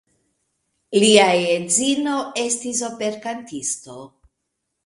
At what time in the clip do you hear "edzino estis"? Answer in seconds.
1.57-2.81